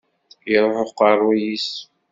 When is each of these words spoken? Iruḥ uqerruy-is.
Iruḥ 0.53 0.77
uqerruy-is. 0.85 1.69